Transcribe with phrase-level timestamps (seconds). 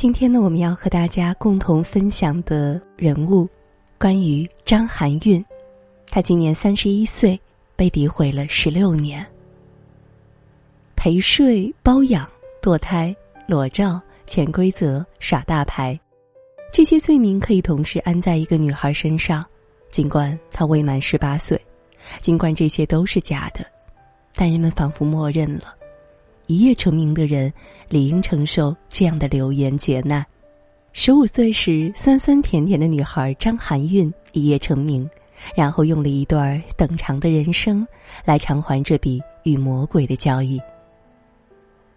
[0.00, 3.46] 今天呢，我们要和大家共同分享的人物，
[3.98, 5.44] 关于张含韵。
[6.08, 7.38] 她今年三十一岁，
[7.76, 9.22] 被诋毁了十六年。
[10.96, 12.26] 陪睡、包养、
[12.62, 13.14] 堕胎、
[13.46, 16.00] 裸照、潜规则、耍大牌，
[16.72, 19.44] 这些罪名可以同时安在一个女孩身上。
[19.90, 21.60] 尽管她未满十八岁，
[22.22, 23.66] 尽管这些都是假的，
[24.34, 25.74] 但人们仿佛默认了。
[26.50, 27.52] 一夜成名的人，
[27.88, 30.26] 理应承受这样的流言劫难。
[30.92, 35.08] 十五岁时，酸酸甜甜的女孩张含韵一夜成名，
[35.54, 37.86] 然后用了一段等长的人生
[38.24, 40.60] 来偿还这笔与魔鬼的交易。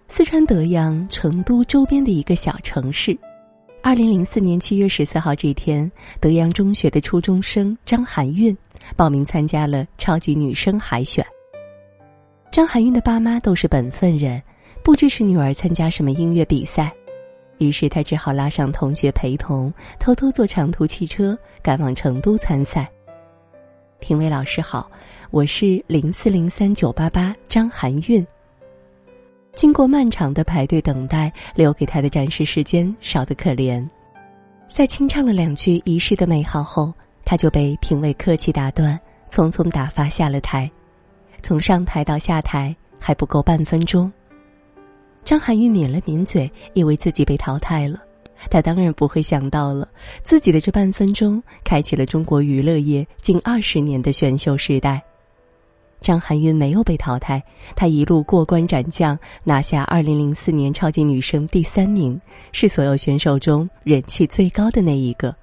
[0.07, 3.17] 四川德阳成都周边的一个小城市，
[3.81, 8.55] 二零零四年七月十四号这天，德阳中学的初中生张含韵
[8.95, 11.25] 报名参加了超级女声海选。
[12.53, 14.39] 张含韵的爸妈都是本分人，
[14.83, 16.93] 不支持女儿参加什么音乐比赛，
[17.57, 22.87] 于是她只好拉上同学陪同，偷偷坐长途汽车赶往成都参赛。
[23.97, 24.87] 评委老师好，
[25.31, 28.23] 我是零四零三九八八张含韵。
[29.55, 33.83] 经过漫长的排队等待，留给她的展示时间少得可怜。
[34.71, 36.93] 在清唱了两句《遗失的美好》后，
[37.25, 40.69] 他就被评委客气打断，匆匆打发下了台。
[41.43, 44.11] 从上台到下台还不够半分钟。
[45.25, 47.99] 张含韵抿了抿嘴，以为自己被淘汰了。
[48.49, 49.87] 他当然不会想到了，
[50.23, 55.01] 自己的这半分钟开启了中国娱乐业近二十年的选秀时代。
[56.01, 57.41] 张含韵没有被淘汰，
[57.73, 62.19] 她一路过关斩将，拿下二零零四年超级女声第三名，
[62.51, 65.33] 是所有选手中人气最高的那一个。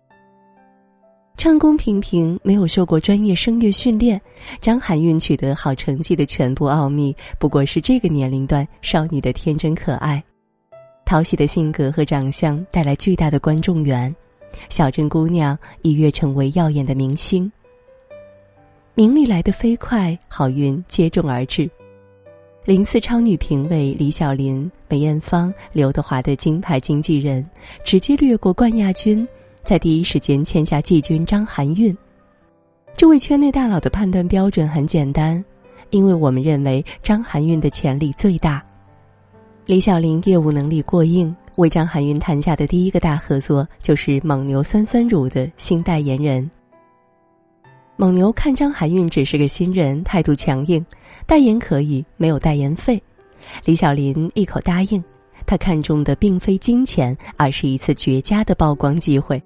[1.40, 4.20] 唱功平平，没有受过专业声乐训练，
[4.60, 10.22] 张含韵取得好成绩的全部奥秘，不过是这个年龄段少女的天真可爱、
[11.06, 14.14] 讨喜的性格和长相带来巨大的观众缘，
[14.68, 17.50] 小镇姑娘一跃成为耀眼的明星。
[18.94, 21.70] 名利来得飞快，好运接踵而至。
[22.66, 27.42] 零四超女评委李小琳、梅艳芳、刘德华的金牌经纪人，
[27.82, 29.26] 直接掠过冠亚军。
[29.64, 31.96] 在第一时间签下季军张含韵，
[32.96, 35.42] 这位圈内大佬的判断标准很简单，
[35.90, 38.62] 因为我们认为张含韵的潜力最大。
[39.66, 46.50] 李小琳业务能力过硬，为张含韵谈下的第一个大合作就是蒙牛酸酸乳的新代言人。
[47.96, 50.84] 蒙牛看张含韵只是个新人，态度强硬，
[51.26, 53.00] 代言可以，没有代言费。
[53.64, 55.04] 李小琳一口答应，
[55.46, 59.40] 他看中的并非金钱，而是一次绝佳的曝光机会。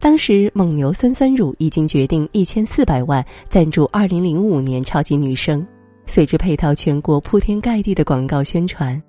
[0.00, 5.64] 当时蒙牛酸酸乳已经决定一千四百万赞助二零零五年超级女声，
[6.06, 9.00] 随之配套全国铺天盖地的广告宣传，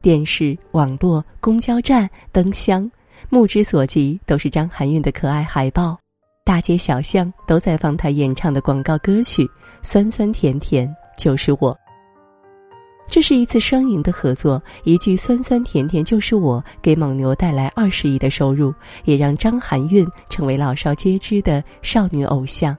[0.00, 2.90] 电视、网络、公交站、灯箱，
[3.28, 5.98] 目之所及都是张含韵的可爱海报，
[6.46, 9.44] 大街小巷都在放她演唱的广告歌曲
[9.82, 11.74] 《酸酸甜甜就是我》。
[13.10, 18.72] 这是一次双赢的合作，一句“酸酸甜甜就是我”，给蒙牛带来二十亿的收入，
[19.04, 22.76] 也让张含韵成为老少皆知的少女偶像。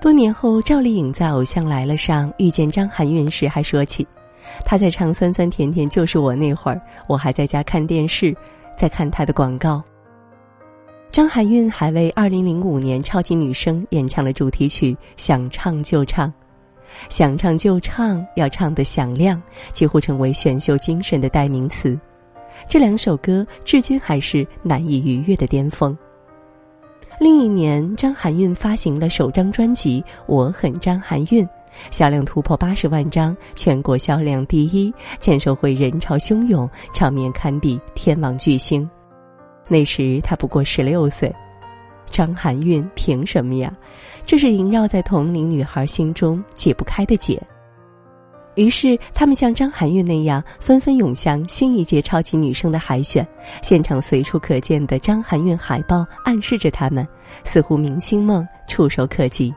[0.00, 4.04] 多年后，赵丽颖在《偶像来了》上遇见张含韵时，还说起，
[4.64, 8.36] 她在唱“酸酸甜甜就是我”那会儿，我还在家看电视，
[8.76, 9.80] 在看她的广告。
[11.10, 16.28] 张含韵还为二零零五年超级女声演唱了主题曲《想唱就唱》。
[17.08, 19.40] 想唱就唱，要唱得响亮，
[19.72, 21.98] 几乎成为选秀精神的代名词。
[22.68, 25.96] 这两首歌至今还是难以逾越的巅峰。
[27.20, 31.44] 另一年，张含韵发行了首张专辑《我很张含韵》，
[31.90, 38.88] 销量突破八十万张，全国销量第一，签售会人潮汹涌，场面堪比天王巨星。
[39.68, 41.34] 那时他不过十六岁。
[42.08, 43.74] 张含韵凭什么呀？
[44.24, 47.40] 这是萦绕在同龄女孩心中解不开的结。
[48.54, 53.26] 于是，他们像张含韵那样，纷纷涌向新一届超级女声的海选。
[53.60, 57.06] 现场随处可见的张含韵海报暗示着他们，
[57.44, 59.54] 似乎明星梦触手可及。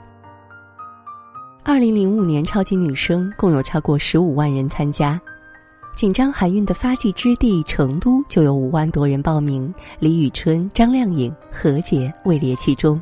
[1.64, 5.20] 二零零五年超级女声共有超过十五万人参加。
[5.96, 13.02] 仅张含韵的发迹之地成都就有五万多人报名，李宇春、张靓颖、何洁位列其中。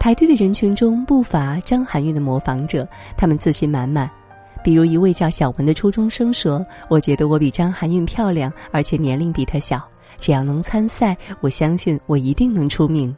[0.00, 2.88] 排队的人群中不乏张含韵的模仿者，
[3.18, 4.10] 他们自信满满。
[4.64, 9.86] 比如一位叫小文的初中生说：“我觉得我比张含韵漂亮，而且年龄比她小。
[10.16, 13.14] 只要能参赛，我相信我一定能出名。”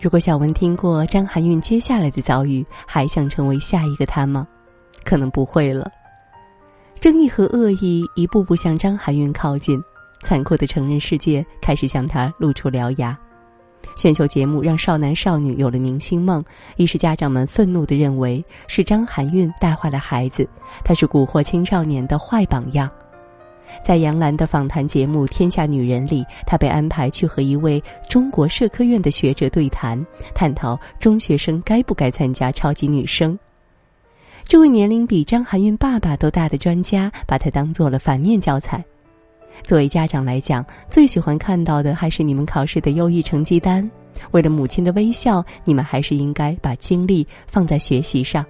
[0.00, 4.48] 如果小文听过张含韵接下来的遭遇，还想成为下一个她吗？
[5.04, 5.86] 可能不会了。
[6.98, 9.78] 正义和恶意一步步向张含韵靠近，
[10.22, 13.14] 残酷的成人世界开始向她露出獠牙。
[13.96, 16.44] 选秀节目让少男少女有了明星梦，
[16.76, 20.48] 于是家长们愤怒地认为是张含韵带坏了孩子，
[20.84, 22.90] 她是蛊惑青少年的坏榜样。
[23.82, 33.38] 在杨澜的访谈节目《天下女人》里，她被安排去和一位中国社科院的学者对谈，探讨中学生该不该参加超级女声。
[34.44, 38.84] 这位年龄比张含韵爸爸都大的专家，把她当做了反面教材。
[39.62, 43.88] 作为家长来讲，最喜欢看到的还是你们考试的优异成绩单。
[44.32, 48.44] 为了母亲的微笑，你们还是应该把精力放在学习上。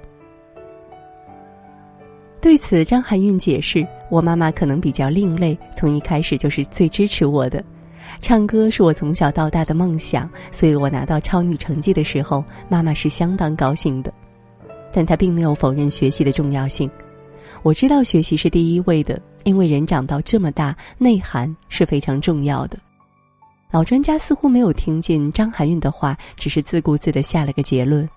[2.41, 7.63] 对此，张含韵解释：“我妈妈可能比较另类，从一开始就是最支持我的。
[8.21, 14.13] 唱歌是我从小到大的梦想，所以我拿到超女成绩的时候，妈妈是相当高兴的。
[14.93, 16.91] 但她并没有否认学习的重要性。
[17.63, 22.79] 我知道学习是第一位的，因为人长到这么大，内涵是非常重要的。”
[23.71, 28.09] 老专家似乎没有听进张含韵的话，只是自顾自的下了个结论。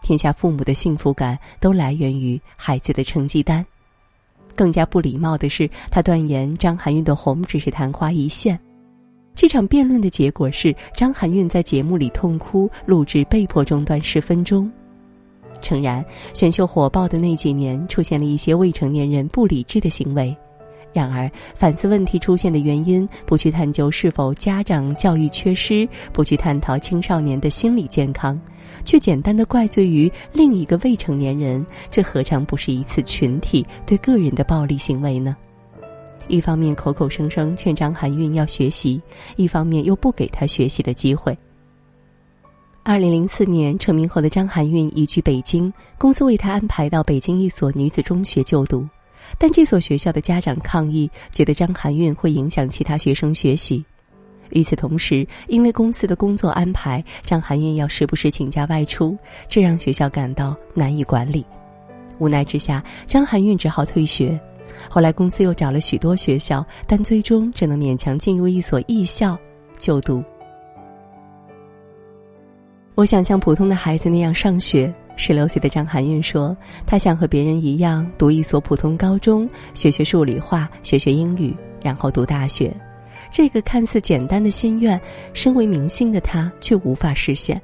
[0.00, 3.64] 天下父母的幸福感都来源于孩子的成绩单。
[4.56, 8.58] 更加不礼貌的是，他断言张含韵的红只是昙花一现。
[9.34, 14.70] 这场辩论的结果是，张含韵在节目里痛哭，录制被迫中断十分钟。
[15.60, 20.36] 诚然，选秀火爆的那几年，出现了一些未成年人不理智的行为。
[20.92, 28.38] 然而，反思问题出现的原因，不去探究是否家长教育缺失，不去探讨青少年的心理健康。
[28.84, 35.36] 却简单的怪罪于另一个未成年人，这何尝不是一次群体对个人的暴力行为呢？
[36.28, 39.00] 一方面口口声声劝张含韵要学习，
[39.36, 41.36] 一方面又不给她学习的机会。
[42.82, 48.84] 二零零四年成名后的张含韵移居北京，公司为她安排到北京一所女子中学就读，
[49.38, 53.84] 但这所学校的家长抗议，觉得张含韵会影响其他学生学习。
[54.50, 59.16] 与此同时，因为公司的工作安排，张含韵要时不时请假外出，
[59.48, 61.44] 这让学校感到难以管理。
[62.18, 64.38] 无奈之下，张含韵只好退学。
[64.90, 69.38] 后来公司又找了许多学校，但最终只能勉强进入一所艺校
[69.78, 70.22] 就读。
[72.94, 74.92] 我想像普通的孩子那样上学。
[75.16, 76.56] 十六岁的张含韵说
[76.86, 82.74] ：“她想和别人一样，读一所普通高中，学学数理化，学学英语，然后读大学。”
[83.32, 85.00] 这个看似简单的心愿，
[85.32, 87.60] 身为明星的她却无法实现。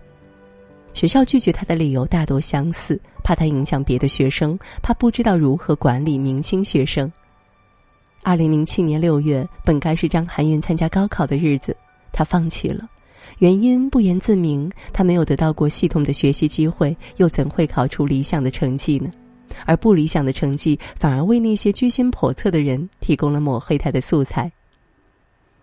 [0.94, 7.10] 学校拒绝他的理由大多相似：怕他影响别的学生，怕不知道如何管理明星学生。
[8.24, 11.76] 二零零七年六月，本该是张含韵参加高考的日子，
[12.12, 12.88] 她放弃了，
[13.38, 14.70] 原因不言自明。
[14.92, 19.10] 他没有得到过系统的学习机会，又怎会考出理想的成绩呢？
[19.66, 24.50] 而不理想的成绩，反而为那些居心叵测的人提供了抹黑他的素材。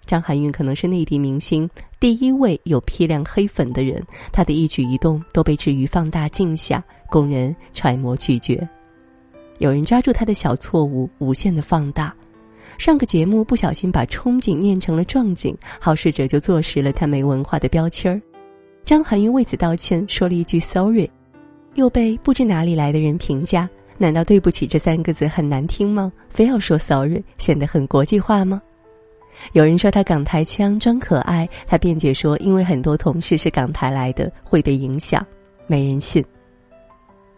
[0.06, 1.68] 张含韵可能是内地明星
[2.00, 8.68] 第一位有批量黑粉的人，她的一举一动都被置于放大镜下，供人揣摩咀嚼。
[9.60, 12.14] 有人抓住她的小错误，无限的放大。
[12.78, 18.22] 上个节目不小心把憧憬念成了壮景，好事者就坐实了他没文化的标签儿。
[18.84, 21.10] 张含韵为此道歉，说了一句 “sorry”，
[21.74, 23.68] 又被不知哪里来的人评价：
[23.98, 26.12] 难道对不起这三个字很难听吗？
[26.30, 28.62] 非要说 “sorry”，显得很国际化吗？
[29.54, 35.26] 有人说他港台腔装可爱，他辩解说因为很多同事是港台来的会被影响，
[35.68, 36.24] 没人信。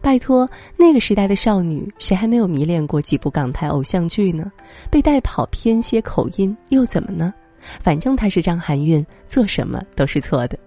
[0.08, 4.50] 拜托，那个时代的少女谁还没有迷恋过几部港台偶像剧呢？
[4.90, 7.34] 被带跑偏些口音又怎么呢？
[7.82, 10.58] 反正她是张含韵，做什么都是错的。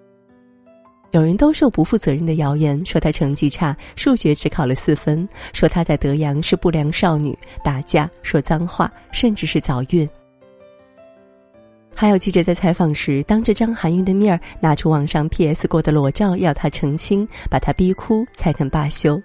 [1.12, 10.06] 有人兜售不负责任的谣言，说她成绩差，数学只考了四分，说她在德阳是不良少女，打架说脏话，甚至是早孕。
[11.96, 15.66] 还有记者在采访时，当着张含韵的面儿拿出网上 P.S.
[15.66, 19.18] 过的裸照要她澄清，把她逼哭才肯罢休。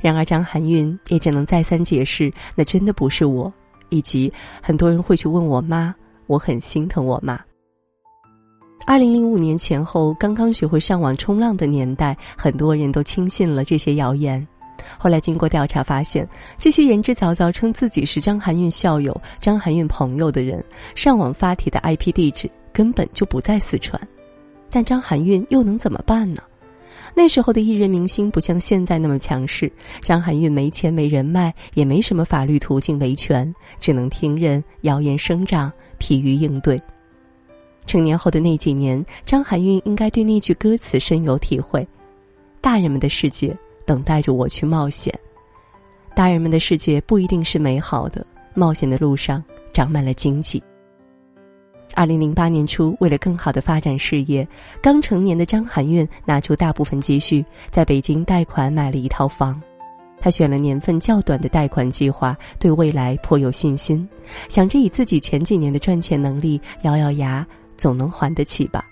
[0.00, 3.52] 然而张含韵也只能再三解释，那真的不是我。
[3.88, 4.32] 以及
[4.62, 5.92] 很多人会去问我妈，
[6.28, 7.40] 我很心疼我妈。
[8.86, 14.46] 二零零五年前后，刚刚学会上网冲浪的年代，很多人都轻信了这些谣言。
[14.96, 24.00] 后来经过调查发现，这些言之凿凿称自己是张含韵校友、张含韵朋友的人，上网发帖的 IP 地址根本就不在四川。
[24.70, 26.40] 但张含韵又能怎么办呢？
[27.14, 36.80] 那时候的艺人明星不像现在那么强势，张含韵没钱没人脉，也没什么法律途径维权，只能听任谣言生长，疲于应对。
[37.86, 41.86] 成年后的那几年，张含韵应该对那句歌词深有体会：
[42.60, 43.56] 大人们的世界。
[43.86, 45.12] 等待着我去冒险。
[46.14, 48.24] 大人们的世界不一定是美好的，
[48.54, 50.62] 冒险的路上长满了荆棘。
[52.00, 54.48] 二零零八年初，为了更好的发展事业，
[54.80, 59.60] 刚成年的张含韵拿出大部分积蓄，在北京贷款买了一套房。
[60.18, 64.08] 她选了年份较短的贷款计划，对未来颇有信心，
[64.48, 68.82] 想着以自己前几年的赚钱能力，咬咬牙总能还得起吧。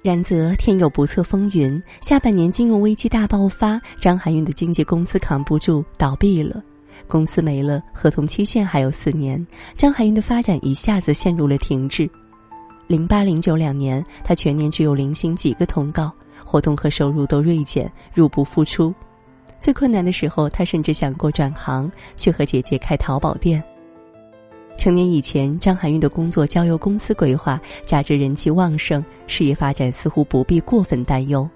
[0.00, 6.62] 然则天有不测风云，下半年金融危机大爆发，张含韵的经纪公司扛不住倒闭了，
[7.06, 12.10] 公司没了，合同期限还有四年，张含韵的发展一下子陷入了停滞。
[12.90, 16.10] 零八零九两年，他全年只有零星几个通告，
[16.44, 18.92] 活动和收入都锐减，入不敷出。
[19.60, 23.62] 最困难的时候，他甚至想过转行，去和姐姐开淘宝店。
[24.76, 31.48] 成年以前，张含韵的工作交由公司规划，加之人气旺盛，事业发展似乎不必过分担忧。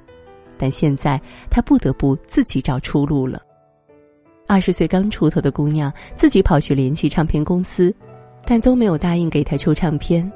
[0.56, 3.42] 但现在，她不得不自己找出路了。
[4.46, 7.92] 二十岁刚出头的姑娘，自己跑去联系唱片公司，
[8.46, 10.30] 但都没有答应给她出唱片。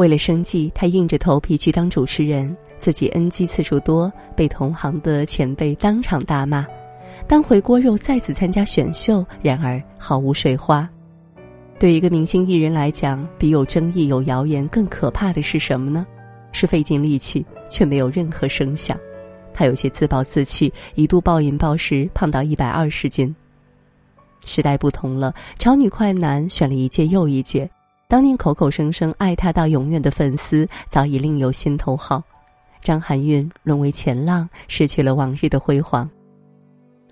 [0.00, 6.66] 为了生计，他硬着头皮去当主持人，自己 NG 次数多，被同行的前辈当场大骂。
[7.28, 10.88] 当回锅肉再次参加选秀，然而毫无水花。
[11.78, 16.06] 对一个明星艺人来讲，比有争议、有谣言更可怕的是什么呢？
[16.50, 18.98] 是费尽力气却没有任何声响。
[19.52, 23.36] 他有些自暴自弃，一度暴饮暴食，胖到一百二十斤。
[24.46, 27.68] 时代不同了，潮女快男选了一届又一届。
[28.10, 32.20] 当年口口声声爱他到永远的粉丝，早已另有心头好。
[32.80, 36.10] 张含韵沦为前浪，失去了往日的辉煌。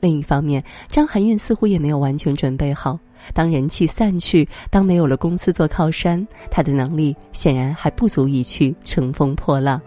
[0.01, 2.99] 另一方面，张含韵似乎也没有完全准备好。
[3.33, 9.81] 当人气散去，当没有了公司做靠山，她的能力显然还不足以去乘风破浪。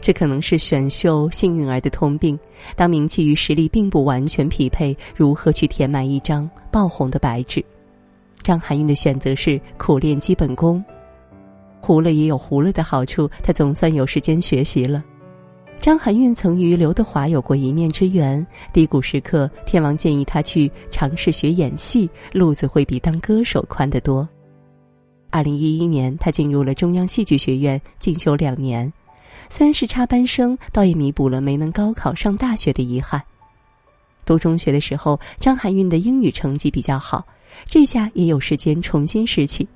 [0.00, 2.38] 这可能是选秀幸运儿的通病：
[2.76, 7.64] 当名气与实力并不完全匹配，如何去填满一张爆红的白纸？
[8.48, 10.82] 张含韵的选择是苦练基本功，
[11.82, 15.04] 糊了也有糊了的好处，她总算有时间学习了。
[15.78, 24.26] 张含韵曾与刘德华有过一面之缘，低谷时刻，天王建议她去尝试学演戏，路子会比当歌手宽得多。
[25.28, 28.90] 二零一一年，她进入了中央戏剧学院进修两年，
[29.50, 33.22] 虽然是插班生，倒也弥补了没能高考上大学的遗憾。
[34.24, 37.22] 读中学的时候，张含韵的英语成绩比较好。
[37.66, 39.66] 这下也有时间重新拾起。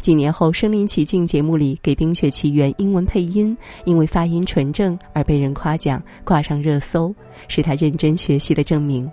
[0.00, 7.14] 几年后，《身临其境》节目里给《冰雪奇缘》英文配音，因为发音纯正而被人夸奖，挂上热搜，
[7.46, 9.08] 是他认真学习的证明。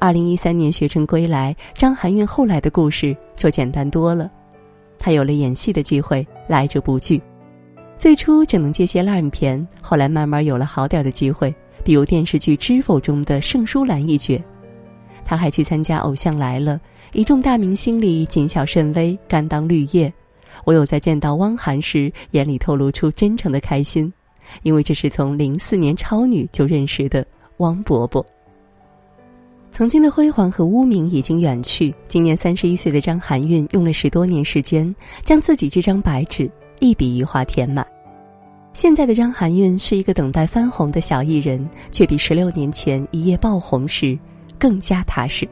[0.00, 4.30] 二零一三年学成归来，张含韵后来的故事就简单多了。
[4.98, 7.20] 她有了演戏的机会，来者不拒。
[7.98, 11.54] 最初只能接些烂片，后来慢慢有了好点的机会，
[11.84, 14.42] 比如电视剧《知否》中的盛淑兰一角。
[15.28, 16.76] 他还去参加《偶像来了》，
[17.12, 20.10] 一众大明星里谨小慎微，甘当绿叶。
[20.64, 24.10] 我有在见到汪涵时，眼里透露出真诚的开心，
[24.62, 27.26] 因为这是从零四年超女就认识的
[27.58, 28.24] 汪伯伯。
[29.70, 37.86] 曾经的辉煌和污名已经远去，今年三十一岁的张含韵用了十多年时间，将自己这张白纸一笔一画填满。
[38.72, 44.18] 现在的张含韵是一个等待翻红的小艺人，却比十六年前一夜爆红时。
[44.58, 45.48] 更加踏实。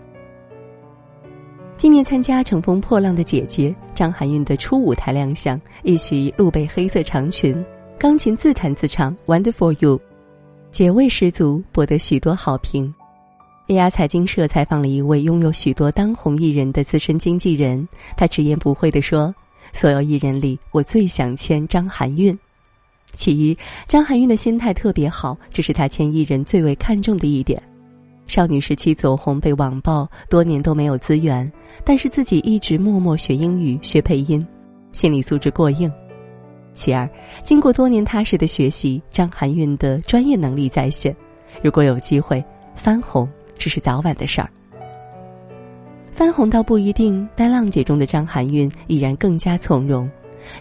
[1.77, 7.63] 今年参加《乘风破浪的姐姐》，张含韵的初舞台亮相，一袭露背黑色长裙，
[7.99, 9.99] 钢琴自弹自唱《Wonderful You》，
[10.71, 12.93] 姐味十足，博得许多好评。
[13.69, 17.87] A R 财经社采访了一位拥有许多当红艺人的资深经纪人，
[18.17, 19.35] 他直言不讳地说
[19.75, 22.39] ：“所有艺人里，我最想签张含韵。
[23.13, 27.63] 其一，张含韵的心态特别好，这是他签艺人最为看重的一点。”
[28.27, 31.51] 少女时期走红被网暴，多年都没有资源，
[31.85, 34.45] 但是自己一直默默学英语、学配音，
[34.93, 35.91] 心理素质过硬。
[36.75, 37.09] 其二，
[37.43, 41.17] 经过多年踏实的学习，张含韵的专业能力在线，
[41.63, 44.51] 如果有机会翻红，只是早晚的事儿。
[46.11, 50.11] 翻红倒不一定，但浪姐中的张含韵已然更加从容，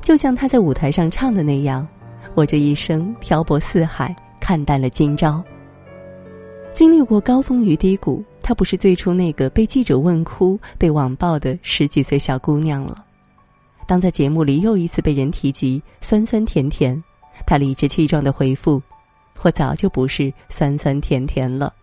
[0.02, 1.86] 就像她在舞台上唱的那样
[2.36, 5.44] ：“我这一生漂泊四海，看淡了今朝。”
[6.76, 13.02] 经历过高峰与低谷，她不是最初那个被记者问哭、被网暴的十几岁小姑娘了。
[13.88, 17.02] 当在节目里又一次被人提及酸酸甜甜，
[17.48, 18.84] 她理直气壮的回复
[19.42, 21.74] ：“我早就不是酸酸甜甜了。”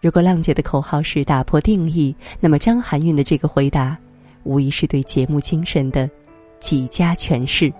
[0.00, 3.98] 如果浪姐的口号是打破定义，那么张含韵的这个回答，
[4.44, 6.08] 无疑是对节目精神的
[6.60, 7.72] 极佳诠释。